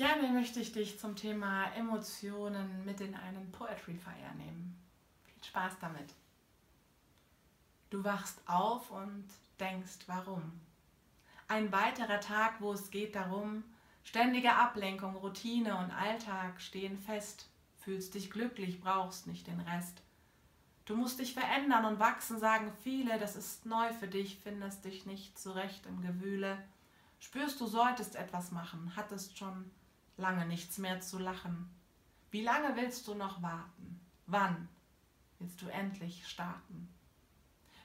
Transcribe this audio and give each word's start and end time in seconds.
Gerne 0.00 0.28
möchte 0.28 0.60
ich 0.60 0.72
dich 0.72 0.98
zum 0.98 1.14
Thema 1.14 1.66
Emotionen 1.76 2.86
mit 2.86 3.02
in 3.02 3.14
einen 3.14 3.52
Poetry 3.52 3.94
Fire 3.96 4.34
nehmen. 4.38 4.74
Viel 5.26 5.44
Spaß 5.44 5.74
damit. 5.78 6.14
Du 7.90 8.02
wachst 8.02 8.40
auf 8.46 8.90
und 8.90 9.26
denkst, 9.60 9.98
warum? 10.06 10.58
Ein 11.48 11.70
weiterer 11.70 12.18
Tag, 12.18 12.62
wo 12.62 12.72
es 12.72 12.90
geht 12.90 13.14
darum, 13.14 13.62
ständige 14.02 14.54
Ablenkung, 14.54 15.16
Routine 15.16 15.76
und 15.76 15.90
Alltag 15.90 16.62
stehen 16.62 16.96
fest. 16.96 17.50
Fühlst 17.80 18.14
dich 18.14 18.30
glücklich, 18.30 18.80
brauchst 18.80 19.26
nicht 19.26 19.48
den 19.48 19.60
Rest. 19.60 20.00
Du 20.86 20.96
musst 20.96 21.18
dich 21.18 21.34
verändern 21.34 21.84
und 21.84 21.98
wachsen, 21.98 22.38
sagen 22.38 22.72
viele, 22.82 23.18
das 23.18 23.36
ist 23.36 23.66
neu 23.66 23.92
für 23.92 24.08
dich, 24.08 24.38
findest 24.42 24.82
dich 24.82 25.04
nicht 25.04 25.38
zurecht 25.38 25.84
im 25.84 26.00
Gewühle. 26.00 26.56
Spürst 27.18 27.60
du 27.60 27.66
solltest 27.66 28.16
etwas 28.16 28.50
machen, 28.50 28.94
hattest 28.96 29.36
schon 29.36 29.70
lange 30.20 30.46
nichts 30.46 30.78
mehr 30.78 31.00
zu 31.00 31.18
lachen. 31.18 31.68
Wie 32.30 32.42
lange 32.42 32.76
willst 32.76 33.08
du 33.08 33.14
noch 33.14 33.42
warten? 33.42 34.00
Wann 34.26 34.68
willst 35.38 35.60
du 35.60 35.68
endlich 35.68 36.28
starten? 36.28 36.88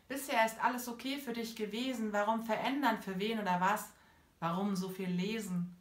Bisher 0.08 0.46
ist 0.46 0.64
alles 0.64 0.88
okay 0.88 1.18
für 1.18 1.34
dich 1.34 1.56
gewesen, 1.56 2.14
warum 2.14 2.44
verändern 2.44 3.02
für 3.02 3.18
wen 3.18 3.40
oder 3.40 3.60
was? 3.60 3.90
Warum 4.40 4.76
so 4.76 4.90
viel 4.90 5.10
lesen? 5.10 5.76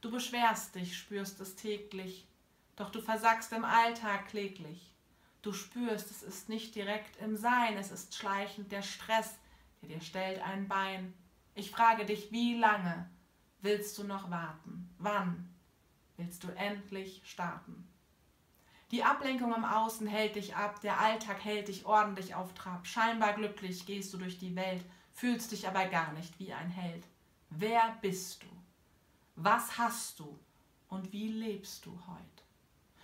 Du 0.00 0.10
beschwerst 0.10 0.76
dich, 0.76 0.96
spürst 0.96 1.40
es 1.40 1.56
täglich, 1.56 2.28
doch 2.76 2.90
du 2.90 3.00
versagst 3.00 3.52
im 3.52 3.64
Alltag 3.64 4.28
kläglich. 4.28 4.94
Du 5.42 5.52
spürst, 5.52 6.10
es 6.10 6.22
ist 6.22 6.48
nicht 6.48 6.74
direkt 6.74 7.16
im 7.20 7.36
Sein, 7.36 7.76
es 7.76 7.90
ist 7.90 8.14
schleichend 8.14 8.70
der 8.70 8.82
Stress, 8.82 9.34
der 9.80 9.88
dir 9.88 10.00
stellt 10.00 10.40
ein 10.42 10.68
Bein. 10.68 11.14
Ich 11.54 11.70
frage 11.70 12.04
dich, 12.04 12.30
wie 12.30 12.56
lange 12.56 13.08
willst 13.62 13.98
du 13.98 14.04
noch 14.04 14.30
warten? 14.30 14.94
Wann 14.98 15.55
willst 16.16 16.44
du 16.44 16.48
endlich 16.48 17.22
starten? 17.24 17.88
Die 18.92 19.02
Ablenkung 19.02 19.52
im 19.54 19.64
Außen 19.64 20.06
hält 20.06 20.36
dich 20.36 20.54
ab, 20.54 20.80
der 20.80 21.00
Alltag 21.00 21.44
hält 21.44 21.68
dich 21.68 21.86
ordentlich 21.86 22.34
auf 22.34 22.54
Trab. 22.54 22.86
Scheinbar 22.86 23.32
glücklich 23.32 23.84
gehst 23.84 24.14
du 24.14 24.18
durch 24.18 24.38
die 24.38 24.54
Welt, 24.54 24.84
fühlst 25.12 25.50
dich 25.50 25.66
aber 25.66 25.86
gar 25.86 26.12
nicht 26.12 26.38
wie 26.38 26.52
ein 26.52 26.70
Held. 26.70 27.04
Wer 27.50 27.96
bist 28.00 28.42
du? 28.42 28.46
Was 29.34 29.76
hast 29.76 30.20
du? 30.20 30.38
Und 30.88 31.12
wie 31.12 31.28
lebst 31.28 31.84
du 31.84 31.98
heute? 32.06 32.44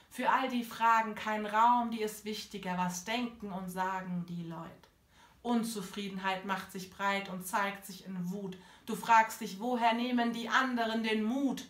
Für 0.09 0.31
all 0.31 0.49
die 0.49 0.63
Fragen 0.63 1.15
kein 1.15 1.47
Raum, 1.47 1.91
die 1.91 2.03
ist 2.03 2.25
wichtiger, 2.25 2.77
was 2.77 3.05
denken 3.05 3.51
und 3.51 3.69
sagen 3.69 4.25
die 4.29 4.45
Leute. 4.45 4.71
Unzufriedenheit 5.43 6.45
macht 6.45 6.71
sich 6.71 6.91
breit 6.91 7.29
und 7.29 7.47
zeigt 7.47 7.87
sich 7.87 8.07
in 8.07 8.31
Wut. 8.31 8.57
Du 8.87 8.95
fragst 8.95 9.41
dich, 9.41 9.59
woher 9.59 9.95
nehmen 9.95 10.33
die 10.33 10.49
anderen 10.49 11.03
den 11.03 11.25
Mut? 11.25 11.67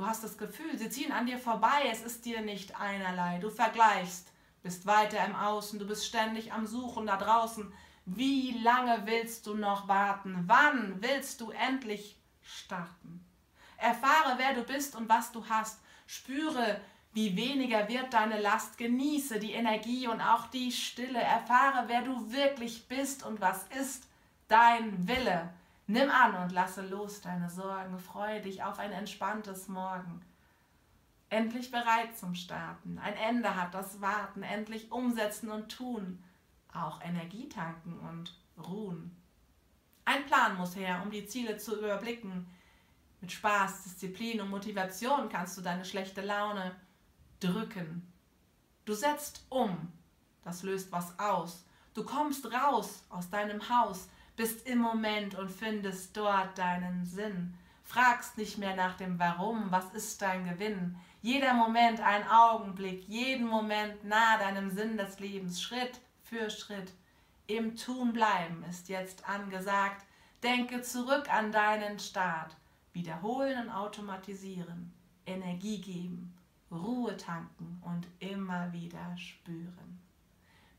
Du 0.00 0.06
hast 0.06 0.24
das 0.24 0.38
Gefühl, 0.38 0.78
sie 0.78 0.88
ziehen 0.88 1.12
an 1.12 1.26
dir 1.26 1.38
vorbei, 1.38 1.82
es 1.92 2.00
ist 2.00 2.24
dir 2.24 2.40
nicht 2.40 2.80
einerlei. 2.80 3.36
Du 3.38 3.50
vergleichst, 3.50 4.32
bist 4.62 4.86
weiter 4.86 5.22
im 5.26 5.36
Außen, 5.36 5.78
du 5.78 5.86
bist 5.86 6.06
ständig 6.06 6.54
am 6.54 6.66
Suchen 6.66 7.04
da 7.04 7.18
draußen. 7.18 7.70
Wie 8.06 8.52
lange 8.62 9.02
willst 9.04 9.46
du 9.46 9.52
noch 9.52 9.88
warten? 9.88 10.44
Wann 10.46 11.02
willst 11.02 11.42
du 11.42 11.50
endlich 11.50 12.16
starten? 12.40 13.22
Erfahre, 13.76 14.38
wer 14.38 14.54
du 14.54 14.62
bist 14.62 14.96
und 14.96 15.06
was 15.10 15.32
du 15.32 15.46
hast. 15.50 15.82
Spüre, 16.06 16.80
wie 17.12 17.36
weniger 17.36 17.86
wird 17.86 18.14
deine 18.14 18.40
Last. 18.40 18.78
Genieße 18.78 19.38
die 19.38 19.52
Energie 19.52 20.08
und 20.08 20.22
auch 20.22 20.46
die 20.46 20.72
Stille. 20.72 21.20
Erfahre, 21.20 21.88
wer 21.88 22.00
du 22.00 22.32
wirklich 22.32 22.88
bist 22.88 23.22
und 23.22 23.42
was 23.42 23.66
ist 23.78 24.04
dein 24.48 25.06
Wille. 25.06 25.52
Nimm 25.90 26.08
an 26.08 26.36
und 26.36 26.52
lasse 26.52 26.82
los 26.86 27.20
deine 27.20 27.50
Sorgen, 27.50 27.98
freue 27.98 28.40
dich 28.40 28.62
auf 28.62 28.78
ein 28.78 28.92
entspanntes 28.92 29.66
Morgen. 29.66 30.20
Endlich 31.30 31.72
bereit 31.72 32.16
zum 32.16 32.36
Starten. 32.36 33.00
Ein 33.00 33.14
Ende 33.14 33.56
hat 33.56 33.74
das 33.74 34.00
Warten, 34.00 34.44
endlich 34.44 34.92
umsetzen 34.92 35.50
und 35.50 35.68
tun. 35.72 36.22
Auch 36.72 37.02
Energie 37.02 37.48
tanken 37.48 37.98
und 38.08 38.38
ruhen. 38.56 39.16
Ein 40.04 40.24
Plan 40.26 40.56
muss 40.56 40.76
her, 40.76 41.00
um 41.02 41.10
die 41.10 41.26
Ziele 41.26 41.56
zu 41.56 41.76
überblicken. 41.76 42.46
Mit 43.20 43.32
Spaß, 43.32 43.82
Disziplin 43.82 44.40
und 44.40 44.50
Motivation 44.50 45.28
kannst 45.28 45.58
du 45.58 45.60
deine 45.60 45.84
schlechte 45.84 46.20
Laune 46.20 46.72
drücken. 47.40 48.06
Du 48.84 48.94
setzt 48.94 49.44
um, 49.48 49.92
das 50.44 50.62
löst 50.62 50.92
was 50.92 51.18
aus. 51.18 51.64
Du 51.94 52.04
kommst 52.04 52.46
raus 52.52 53.02
aus 53.08 53.28
deinem 53.28 53.68
Haus, 53.68 54.08
bist 54.40 54.66
im 54.66 54.78
Moment 54.78 55.34
und 55.34 55.50
findest 55.50 56.16
dort 56.16 56.56
deinen 56.56 57.04
Sinn. 57.04 57.52
Fragst 57.84 58.38
nicht 58.38 58.56
mehr 58.56 58.74
nach 58.74 58.96
dem 58.96 59.18
Warum, 59.18 59.70
was 59.70 59.92
ist 59.92 60.22
dein 60.22 60.48
Gewinn? 60.48 60.96
Jeder 61.20 61.52
Moment 61.52 62.00
ein 62.00 62.26
Augenblick, 62.26 63.06
jeden 63.06 63.46
Moment 63.46 64.02
nah 64.02 64.38
deinem 64.38 64.70
Sinn 64.70 64.96
des 64.96 65.20
Lebens, 65.20 65.60
Schritt 65.60 66.00
für 66.22 66.48
Schritt. 66.48 66.90
Im 67.48 67.76
Tun 67.76 68.14
bleiben 68.14 68.64
ist 68.70 68.88
jetzt 68.88 69.28
angesagt. 69.28 70.06
Denke 70.42 70.80
zurück 70.80 71.30
an 71.30 71.52
deinen 71.52 71.98
Start. 71.98 72.56
Wiederholen 72.94 73.64
und 73.64 73.70
automatisieren. 73.70 74.90
Energie 75.26 75.82
geben, 75.82 76.34
Ruhe 76.70 77.14
tanken 77.18 77.82
und 77.84 78.06
immer 78.20 78.72
wieder 78.72 79.14
spüren. 79.18 80.00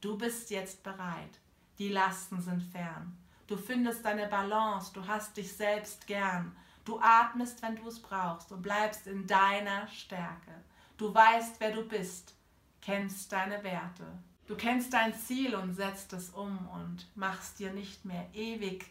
Du 0.02 0.18
bist 0.18 0.50
jetzt 0.50 0.82
bereit. 0.82 1.40
Die 1.78 1.90
Lasten 1.90 2.42
sind 2.42 2.64
fern. 2.64 3.16
Du 3.48 3.58
findest 3.58 4.06
deine 4.06 4.28
Balance, 4.28 4.94
du 4.94 5.06
hast 5.06 5.36
dich 5.36 5.52
selbst 5.54 6.08
gern. 6.08 6.56
Du 6.86 7.00
atmest, 7.00 7.62
wenn 7.62 7.76
du 7.76 7.88
es 7.88 8.02
brauchst 8.02 8.52
und 8.52 8.62
bleibst 8.62 9.08
in 9.08 9.28
deiner 9.28 9.88
Stärke. 9.88 10.52
Du 10.98 11.14
weißt, 11.14 11.60
wer 11.60 11.72
du 11.72 11.88
bist, 11.88 12.34
kennst 12.82 13.32
deine 13.32 13.64
Werte. 13.64 14.06
Du 14.48 14.56
kennst 14.56 14.94
dein 14.94 15.14
Ziel 15.14 15.56
und 15.56 15.76
setzt 15.76 16.14
es 16.14 16.30
um 16.30 16.68
und 16.70 17.08
machst 17.16 17.60
dir 17.60 17.72
nicht 17.74 18.06
mehr 18.06 18.28
ewig 18.34 18.86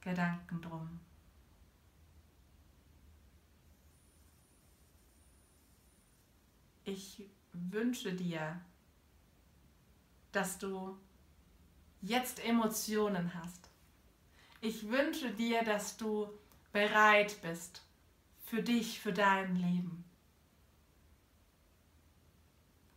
Gedanken 0.00 0.60
drum. 0.60 1.00
Ich 6.84 7.28
wünsche 7.52 8.12
dir, 8.12 8.60
dass 10.32 10.58
du 10.58 10.98
jetzt 12.02 12.44
Emotionen 12.44 13.32
hast 13.34 13.70
ich 14.64 14.88
wünsche 14.88 15.30
dir, 15.30 15.62
dass 15.62 15.98
du 15.98 16.28
bereit 16.72 17.36
bist 17.42 17.82
für 18.46 18.62
dich, 18.62 18.98
für 18.98 19.12
dein 19.12 19.56
Leben. 19.56 20.04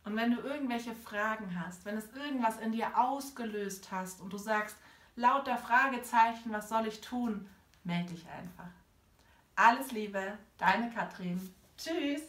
Und 0.04 0.16
wenn 0.16 0.34
du 0.34 0.40
irgendwelche 0.40 0.94
Fragen 0.94 1.62
hast, 1.62 1.84
wenn 1.84 1.98
es 1.98 2.10
irgendwas 2.14 2.58
in 2.58 2.72
dir 2.72 2.98
ausgelöst 2.98 3.92
hast 3.92 4.22
und 4.22 4.32
du 4.32 4.38
sagst, 4.38 4.76
lauter 5.16 5.58
Fragezeichen, 5.58 6.50
was 6.50 6.70
soll 6.70 6.86
ich 6.86 7.02
tun, 7.02 7.46
melde 7.84 8.14
dich 8.14 8.26
einfach. 8.28 8.70
Alles 9.54 9.92
Liebe, 9.92 10.38
deine 10.56 10.90
Katrin. 10.90 11.54
Tschüss. 11.76 12.22